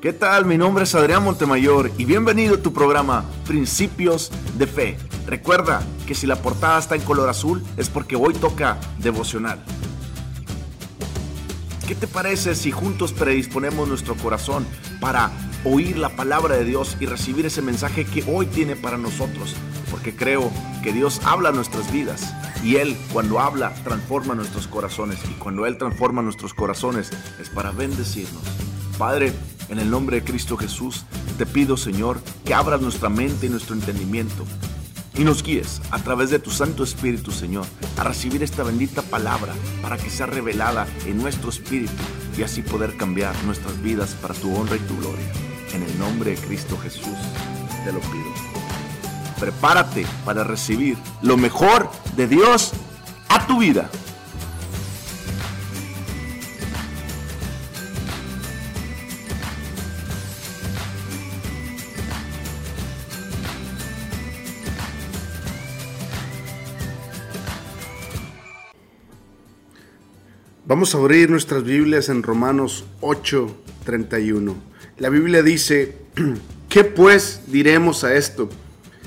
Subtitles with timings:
[0.00, 0.46] ¿Qué tal?
[0.46, 4.96] Mi nombre es Adrián Montemayor y bienvenido a tu programa Principios de Fe.
[5.26, 9.62] Recuerda que si la portada está en color azul es porque hoy toca devocional.
[11.86, 14.64] ¿Qué te parece si juntos predisponemos nuestro corazón
[15.02, 15.30] para
[15.64, 19.54] oír la palabra de Dios y recibir ese mensaje que hoy tiene para nosotros?
[19.90, 20.50] Porque creo
[20.82, 25.76] que Dios habla nuestras vidas y Él cuando habla transforma nuestros corazones y cuando Él
[25.76, 28.44] transforma nuestros corazones es para bendecirnos.
[28.96, 29.34] Padre,
[29.70, 31.04] en el nombre de Cristo Jesús,
[31.38, 34.44] te pido, Señor, que abras nuestra mente y nuestro entendimiento
[35.20, 37.66] y nos guíes a través de tu Santo Espíritu, Señor,
[37.98, 41.92] a recibir esta bendita palabra para que sea revelada en nuestro espíritu
[42.38, 45.26] y así poder cambiar nuestras vidas para tu honra y tu gloria.
[45.74, 47.18] En el nombre de Cristo Jesús,
[47.84, 48.32] te lo pido.
[49.38, 52.72] Prepárate para recibir lo mejor de Dios
[53.28, 53.90] a tu vida.
[70.70, 74.54] Vamos a abrir nuestras Biblias en Romanos 8:31.
[74.98, 75.96] La Biblia dice,
[76.68, 78.48] ¿qué pues diremos a esto?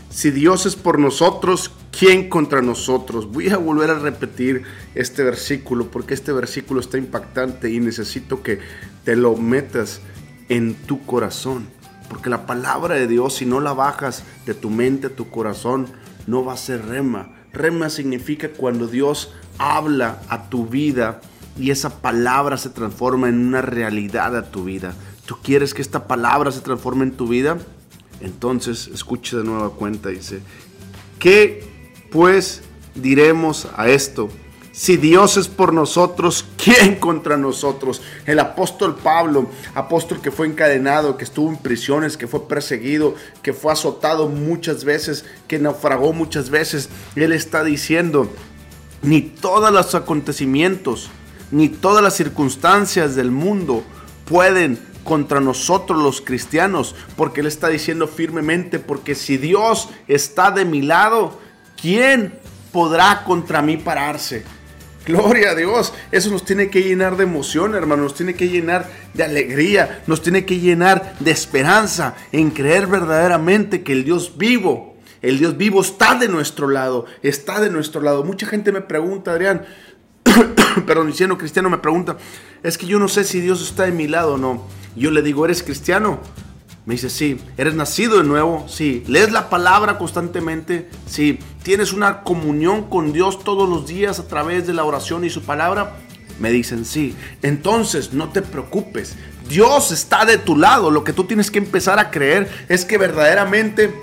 [0.09, 3.31] Si Dios es por nosotros, ¿quién contra nosotros?
[3.31, 8.59] Voy a volver a repetir este versículo porque este versículo está impactante y necesito que
[9.05, 10.01] te lo metas
[10.49, 11.69] en tu corazón.
[12.09, 15.87] Porque la palabra de Dios, si no la bajas de tu mente a tu corazón,
[16.27, 17.37] no va a ser rema.
[17.53, 21.21] Rema significa cuando Dios habla a tu vida
[21.57, 24.95] y esa palabra se transforma en una realidad a tu vida.
[25.25, 27.57] ¿Tú quieres que esta palabra se transforme en tu vida?
[28.21, 30.41] Entonces, escuche de nueva cuenta, dice,
[31.19, 31.67] ¿qué
[32.11, 32.61] pues
[32.95, 34.29] diremos a esto?
[34.71, 38.01] Si Dios es por nosotros, ¿quién contra nosotros?
[38.25, 43.53] El apóstol Pablo, apóstol que fue encadenado, que estuvo en prisiones, que fue perseguido, que
[43.53, 48.27] fue azotado muchas veces, que naufragó muchas veces, él está diciendo,
[49.03, 51.11] ni todos los acontecimientos,
[51.53, 53.83] ni todas las circunstancias del mundo
[54.25, 60.65] pueden contra nosotros los cristianos, porque Él está diciendo firmemente, porque si Dios está de
[60.65, 61.39] mi lado,
[61.79, 62.33] ¿quién
[62.71, 64.43] podrá contra mí pararse?
[65.05, 68.89] Gloria a Dios, eso nos tiene que llenar de emoción, hermano, nos tiene que llenar
[69.13, 74.95] de alegría, nos tiene que llenar de esperanza en creer verdaderamente que el Dios vivo,
[75.21, 78.23] el Dios vivo está de nuestro lado, está de nuestro lado.
[78.23, 79.65] Mucha gente me pregunta, Adrián,
[80.85, 82.17] perdón, diciendo cristiano me pregunta,
[82.63, 84.65] es que yo no sé si Dios está de mi lado o no.
[84.95, 86.19] Yo le digo, ¿eres cristiano?
[86.85, 87.39] Me dice, sí.
[87.57, 88.65] ¿Eres nacido de nuevo?
[88.67, 89.03] Sí.
[89.07, 90.89] ¿Lees la palabra constantemente?
[91.05, 91.39] Sí.
[91.63, 95.43] ¿Tienes una comunión con Dios todos los días a través de la oración y su
[95.43, 95.95] palabra?
[96.39, 97.15] Me dicen, sí.
[97.41, 99.15] Entonces, no te preocupes.
[99.47, 100.91] Dios está de tu lado.
[100.91, 103.93] Lo que tú tienes que empezar a creer es que verdaderamente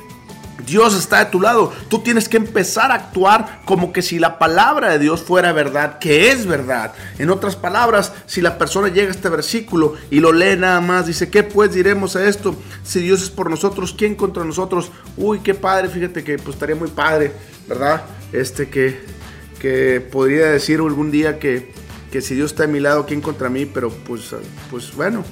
[0.66, 1.72] Dios está de tu lado.
[1.88, 5.98] Tú tienes que empezar a actuar como que si la palabra de Dios fuera verdad,
[5.98, 6.93] que es verdad.
[7.19, 11.06] En otras palabras, si la persona llega a este versículo y lo lee nada más,
[11.06, 12.54] dice, ¿qué pues diremos a esto?
[12.82, 14.91] Si Dios es por nosotros, ¿quién contra nosotros?
[15.16, 17.32] Uy, qué padre, fíjate que pues estaría muy padre,
[17.69, 18.03] ¿verdad?
[18.32, 19.00] Este que,
[19.59, 21.72] que podría decir algún día que,
[22.10, 23.66] que si Dios está a mi lado, ¿quién contra mí?
[23.66, 24.34] Pero pues,
[24.71, 25.25] pues bueno.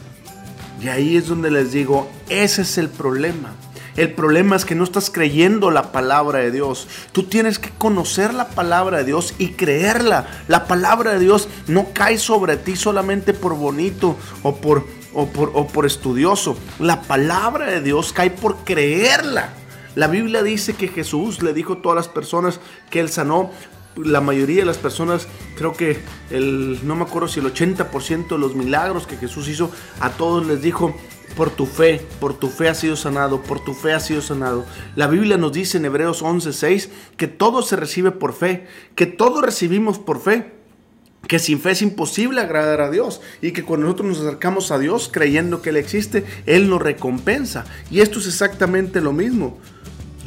[0.80, 3.54] Y ahí es donde les digo, ese es el problema.
[3.98, 6.86] El problema es que no estás creyendo la palabra de Dios.
[7.10, 10.44] Tú tienes que conocer la palabra de Dios y creerla.
[10.46, 14.14] La palabra de Dios no cae sobre ti solamente por bonito
[14.44, 16.56] o por, o por, o por estudioso.
[16.78, 19.48] La palabra de Dios cae por creerla.
[19.96, 22.60] La Biblia dice que Jesús le dijo a todas las personas
[22.90, 23.50] que él sanó
[23.96, 25.26] la mayoría de las personas,
[25.56, 26.00] creo que
[26.30, 30.46] el, no me acuerdo si el 80% de los milagros que Jesús hizo, a todos
[30.46, 30.94] les dijo,
[31.36, 34.64] por tu fe, por tu fe ha sido sanado, por tu fe ha sido sanado.
[34.96, 39.42] La Biblia nos dice en Hebreos 11:6 que todo se recibe por fe, que todo
[39.42, 40.58] recibimos por fe
[41.26, 44.78] que sin fe es imposible agradar a Dios y que cuando nosotros nos acercamos a
[44.78, 47.66] Dios creyendo que Él existe, Él nos recompensa.
[47.90, 49.58] Y esto es exactamente lo mismo.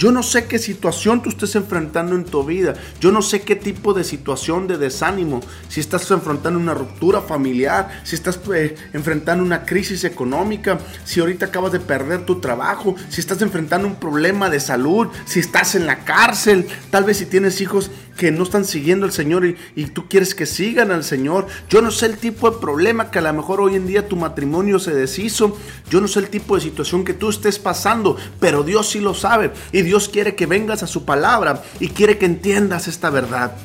[0.02, 2.74] Yo no sé qué situación tú estés enfrentando en tu vida.
[3.00, 5.42] Yo no sé qué tipo de situación de desánimo.
[5.70, 11.46] Si estás enfrentando una ruptura familiar, si estás eh, enfrentando una crisis económica, si ahorita
[11.46, 15.86] acabas de perder tu trabajo, si estás enfrentando un problema de salud, si estás en
[15.86, 19.86] la cárcel, tal vez si tienes hijos que no están siguiendo al Señor y, y,
[19.88, 21.48] tú quieres que sigan al Señor.
[21.72, 24.16] Yo no sé el tipo de problema que a lo mejor hoy en día tu
[24.16, 25.58] matrimonio se deshizo.
[25.90, 29.16] Yo no sé el tipo de situación que tú estés pasando, pero Dios sí lo
[29.16, 29.50] sabe.
[29.72, 33.56] Y Dios quiere que vengas a su palabra y quiere que entiendas esta verdad.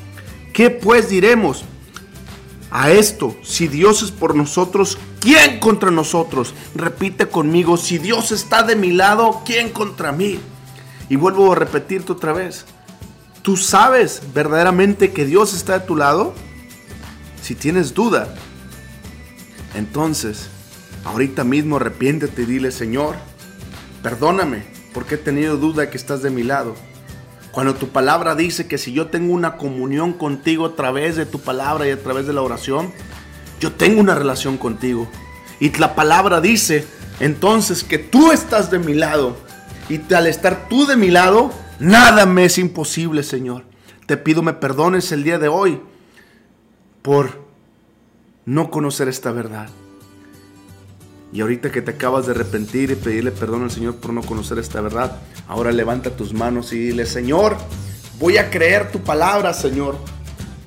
[0.53, 1.63] ¿Qué pues diremos?
[2.71, 6.53] a esto, si Dios es por nosotros, ¿quién contra nosotros?
[6.75, 10.39] Repite conmigo, si Dios está de mi lado, ¿quién contra mí?
[11.09, 12.65] Y vuelvo a repetirte otra vez.
[13.47, 16.33] ¿Tú sabes verdaderamente que Dios está de tu lado?
[17.41, 18.27] Si tienes duda,
[19.73, 20.49] entonces,
[21.05, 23.15] ahorita mismo arrepiéntete y dile, Señor,
[24.03, 26.75] perdóname porque he tenido duda que estás de mi lado.
[27.53, 31.39] Cuando tu palabra dice que si yo tengo una comunión contigo a través de tu
[31.39, 32.91] palabra y a través de la oración,
[33.61, 35.07] yo tengo una relación contigo.
[35.61, 36.85] Y la palabra dice
[37.21, 39.37] entonces que tú estás de mi lado.
[39.87, 43.63] Y al estar tú de mi lado, nada me es imposible, Señor.
[44.05, 45.81] Te pido me perdones el día de hoy
[47.01, 47.45] por
[48.45, 49.69] no conocer esta verdad.
[51.33, 54.59] Y ahorita que te acabas de arrepentir y pedirle perdón al Señor por no conocer
[54.59, 57.57] esta verdad, ahora levanta tus manos y dile, Señor,
[58.19, 59.97] voy a creer tu palabra, Señor.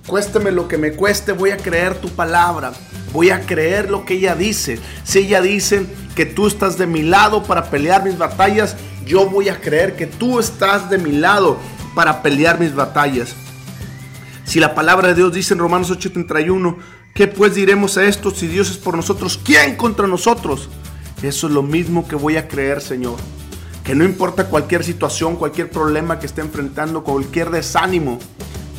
[0.06, 2.72] Cuésteme lo que me cueste, voy a creer tu palabra.
[3.12, 4.78] Voy a creer lo que ella dice.
[5.04, 9.48] Si ella dice que tú estás de mi lado para pelear mis batallas, yo voy
[9.48, 11.58] a creer que tú estás de mi lado
[11.94, 13.34] para pelear mis batallas.
[14.44, 16.76] Si la palabra de Dios dice en Romanos 8:31,
[17.14, 19.38] ¿Qué pues diremos a esto si Dios es por nosotros?
[19.44, 20.68] ¿Quién contra nosotros?
[21.22, 23.16] Eso es lo mismo que voy a creer, Señor.
[23.84, 28.18] Que no importa cualquier situación, cualquier problema que esté enfrentando, cualquier desánimo,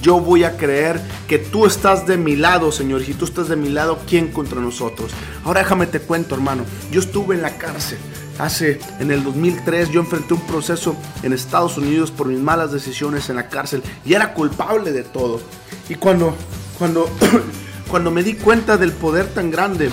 [0.01, 3.01] yo voy a creer que tú estás de mi lado, Señor.
[3.01, 5.12] Y si tú estás de mi lado, ¿quién contra nosotros?
[5.44, 6.63] Ahora déjame te cuento, hermano.
[6.91, 8.00] Yo estuve en la cárcel.
[8.41, 13.29] Hace, en el 2003, yo enfrenté un proceso en Estados Unidos por mis malas decisiones
[13.29, 15.39] en la cárcel y era culpable de todo.
[15.88, 16.35] Y cuando,
[16.79, 17.07] cuando
[17.91, 19.91] cuando me di cuenta del poder tan grande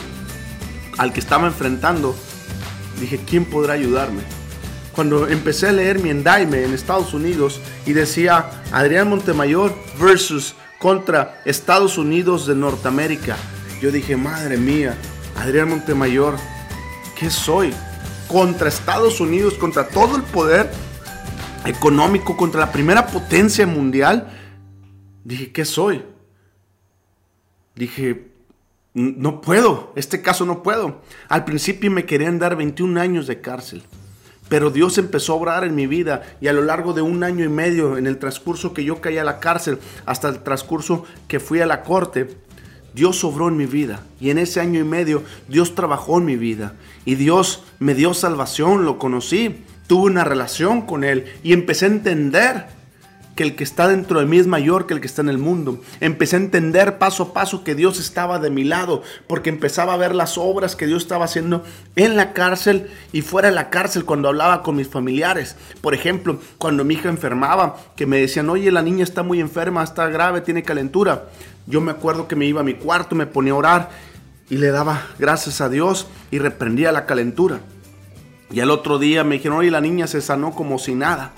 [0.97, 2.17] al que estaba enfrentando,
[2.99, 4.23] dije, ¿quién podrá ayudarme?
[4.93, 11.43] Cuando empecé a leer mi endaime en Estados Unidos y decía Adrián Montemayor versus contra
[11.45, 13.37] Estados Unidos de Norteamérica,
[13.83, 14.97] yo dije, madre mía,
[15.37, 16.37] Adrián Montemayor,
[17.15, 17.75] ¿qué soy?
[18.29, 20.71] Contra Estados Unidos, contra todo el poder
[21.65, 24.29] económico, contra la primera potencia mundial.
[25.25, 26.03] Dije, ¿qué soy?
[27.79, 28.27] dije,
[28.95, 31.01] no puedo, este caso no puedo.
[31.29, 33.85] Al principio me querían dar 21 años de cárcel,
[34.49, 37.45] pero Dios empezó a obrar en mi vida y a lo largo de un año
[37.45, 41.41] y medio, en el transcurso que yo caí a la cárcel, hasta el transcurso que
[41.41, 42.29] fui a la corte,
[42.99, 46.37] Dios obró en mi vida y en ese año y medio Dios trabajó en mi
[46.37, 46.75] vida
[47.05, 51.91] y Dios me dio salvación, lo conocí, tuve una relación con Él y empecé a
[51.91, 52.67] entender
[53.37, 55.39] que el que está dentro de mí es mayor que el que está en el
[55.39, 55.81] mundo.
[56.01, 59.97] Empecé a entender paso a paso que Dios estaba de mi lado, porque empezaba a
[59.97, 61.63] ver las obras que Dios estaba haciendo
[61.95, 65.55] en la cárcel y fuera de la cárcel cuando hablaba con mis familiares.
[65.81, 69.85] Por ejemplo, cuando mi hija enfermaba, que me decían, oye, la niña está muy enferma,
[69.85, 71.29] está grave, tiene calentura.
[71.69, 73.91] Yo me acuerdo que me iba a mi cuarto, me ponía a orar
[74.49, 77.61] y le daba gracias a Dios y reprendía la calentura.
[78.51, 81.33] Y al otro día me dijeron, oye, la niña se sanó como si nada.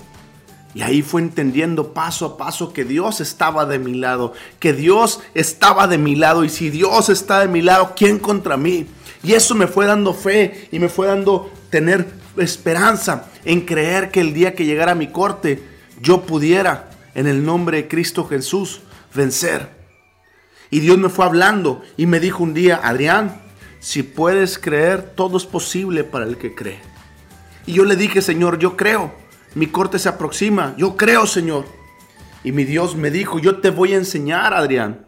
[0.73, 5.19] Y ahí fue entendiendo paso a paso que Dios estaba de mi lado, que Dios
[5.33, 6.45] estaba de mi lado.
[6.45, 8.87] Y si Dios está de mi lado, ¿quién contra mí?
[9.23, 12.07] Y eso me fue dando fe y me fue dando tener
[12.37, 15.61] esperanza en creer que el día que llegara mi corte,
[16.01, 18.79] yo pudiera, en el nombre de Cristo Jesús,
[19.13, 19.80] vencer.
[20.71, 23.41] Y Dios me fue hablando y me dijo un día, Adrián,
[23.79, 26.79] si puedes creer, todo es posible para el que cree.
[27.67, 29.21] Y yo le dije, Señor, yo creo
[29.53, 30.73] mi corte se aproxima.
[30.77, 31.65] Yo creo, Señor.
[32.43, 35.05] Y mi Dios me dijo, yo te voy a enseñar, Adrián.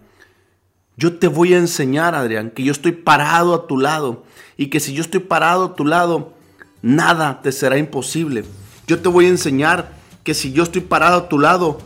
[0.98, 4.26] Yo te voy a enseñar, Adrián, que yo estoy parado a tu lado.
[4.58, 6.34] Y que si yo estoy parado a tu lado,
[6.82, 8.44] nada te será imposible.
[8.86, 11.80] Yo te voy a enseñar que si yo estoy parado a tu lado,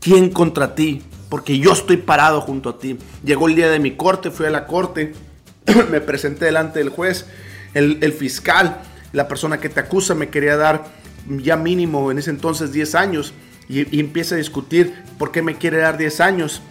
[0.00, 1.02] ¿quién contra ti?
[1.28, 2.98] Porque yo estoy parado junto a ti.
[3.24, 5.14] Llegó el día de mi corte, fui a la corte,
[5.90, 7.26] me presenté delante del juez,
[7.74, 8.80] el, fiscal,
[9.12, 10.86] la persona que te acusa me quería dar
[11.28, 13.34] ya mínimo en ese entonces 10 años
[13.68, 16.62] y, empieza a discutir por qué me quiere dar 10 años.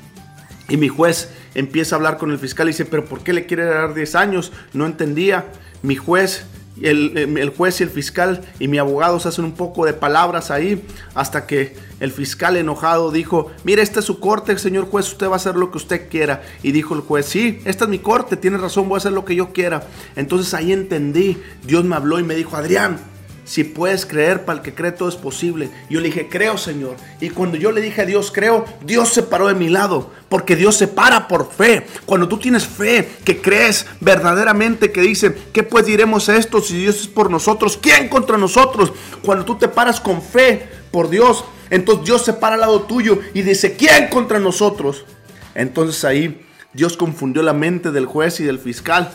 [0.67, 3.45] Y mi juez empieza a hablar con el fiscal y dice, pero ¿por qué le
[3.45, 4.51] quiere dar 10 años?
[4.73, 5.45] No entendía.
[5.83, 6.45] Mi juez,
[6.81, 10.51] el, el, juez y el fiscal y mi abogado se hacen un poco de palabras
[10.51, 15.27] ahí hasta que el fiscal enojado dijo, mire, esta es su corte, señor juez, usted
[15.27, 16.43] va a hacer lo que usted quiera.
[16.63, 19.25] Y dijo el juez, sí, esta es mi corte, tiene razón, voy a hacer lo
[19.25, 19.87] que yo quiera.
[20.15, 22.99] Entonces ahí entendí, Dios me habló y me dijo, Adrián,
[23.45, 25.69] si puedes creer, para el que cree todo es posible.
[25.89, 26.95] Yo le dije, creo Señor.
[27.21, 30.11] Y cuando yo le dije a Dios, creo, Dios se paró de mi lado.
[30.29, 31.85] Porque Dios se para por fe.
[32.05, 36.79] Cuando tú tienes fe, que crees verdaderamente, que dice, ¿qué pues diremos a esto si
[36.79, 37.77] Dios es por nosotros?
[37.79, 38.91] ¿Quién contra nosotros?
[39.21, 43.19] Cuando tú te paras con fe por Dios, entonces Dios se para al lado tuyo
[43.35, 45.05] y dice, ¿quién contra nosotros?
[45.53, 46.41] Entonces ahí
[46.73, 49.11] Dios confundió la mente del juez y del fiscal.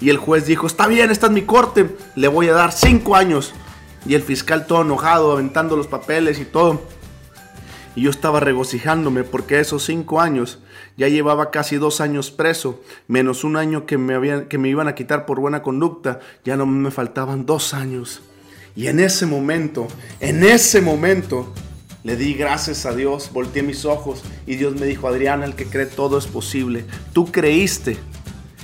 [0.00, 3.16] Y el juez dijo, está bien, esta es mi corte, le voy a dar cinco
[3.16, 3.54] años.
[4.06, 6.82] Y el fiscal todo enojado, aventando los papeles y todo.
[7.94, 10.58] Y yo estaba regocijándome porque esos cinco años
[10.96, 14.86] ya llevaba casi dos años preso, menos un año que me, habían, que me iban
[14.86, 18.22] a quitar por buena conducta, ya no me faltaban dos años.
[18.76, 19.88] Y en ese momento,
[20.20, 21.52] en ese momento,
[22.04, 25.66] le di gracias a Dios, volteé mis ojos y Dios me dijo, Adriana, el que
[25.66, 26.84] cree todo es posible.
[27.12, 27.96] Tú creíste.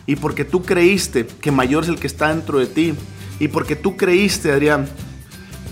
[0.07, 2.95] Y porque tú creíste que mayor es el que está dentro de ti.
[3.39, 4.89] Y porque tú creíste, Adrián,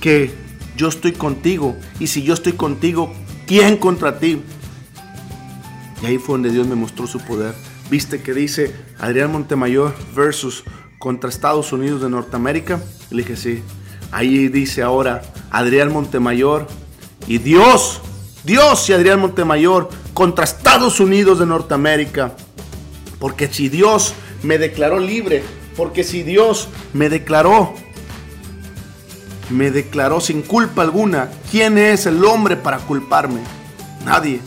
[0.01, 0.33] que
[0.77, 1.77] yo estoy contigo.
[1.99, 3.13] Y si yo estoy contigo,
[3.47, 4.43] ¿quién contra ti?
[6.03, 7.55] Y ahí fue donde Dios me mostró su poder.
[7.91, 10.65] Viste que dice Adrián Montemayor versus
[10.99, 12.81] contra Estados Unidos de Norteamérica.
[13.11, 13.63] Y le dije, sí.
[14.13, 16.67] Ahí dice ahora Adrián Montemayor
[17.27, 18.01] y Dios,
[18.45, 22.35] Dios y Adrián Montemayor contra Estados Unidos de Norteamérica.
[23.21, 25.45] Porque si Dios me declaró libre,
[25.77, 27.75] porque si Dios me declaró,
[29.51, 33.41] me declaró sin culpa alguna, ¿quién es el hombre para culparme?
[34.05, 34.41] Nadie.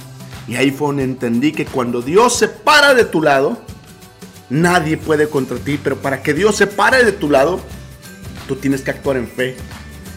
[0.50, 3.62] Y ahí fue donde entendí que cuando Dios se para de tu lado,
[4.50, 7.62] nadie puede contra ti, pero para que Dios se pare de tu lado,
[8.48, 9.56] Tú tienes que actuar en fe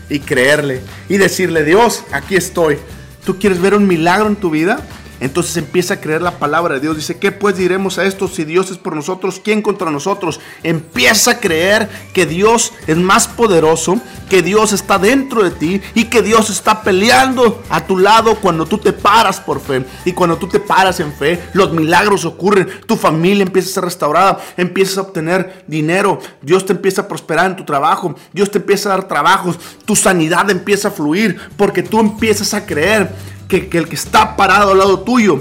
[0.08, 2.78] y creerle y decirle, Dios, aquí estoy.
[3.24, 4.80] ¿Tú quieres ver un milagro en tu vida?
[5.20, 6.96] Entonces empieza a creer la palabra de Dios.
[6.96, 9.40] Dice, ¿qué pues diremos a esto si Dios es por nosotros?
[9.42, 10.40] ¿Quién contra nosotros?
[10.62, 16.04] Empieza a creer que Dios es más poderoso, que Dios está dentro de ti y
[16.04, 19.84] que Dios está peleando a tu lado cuando tú te paras por fe.
[20.04, 22.68] Y cuando tú te paras en fe, los milagros ocurren.
[22.86, 27.46] Tu familia empieza a ser restaurada, empiezas a obtener dinero, Dios te empieza a prosperar
[27.46, 31.82] en tu trabajo, Dios te empieza a dar trabajos, tu sanidad empieza a fluir porque
[31.82, 33.10] tú empiezas a creer
[33.48, 35.38] que, el que está parado al lado tuyo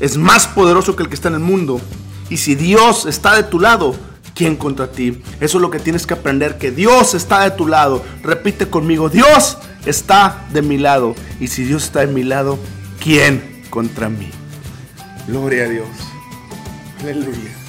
[0.00, 1.80] es más poderoso que el que está en el mundo.
[2.28, 3.94] Y si Dios está de tu lado,
[4.34, 5.22] ¿quién contra ti?
[5.40, 8.04] Eso es lo que tienes que aprender, que Dios está de tu lado.
[8.22, 11.14] Repite conmigo, Dios está de mi lado.
[11.40, 12.58] Y si Dios está de mi lado,
[13.02, 14.30] ¿quién contra mí?
[15.26, 15.88] Gloria a Dios.
[17.00, 17.65] Aleluya.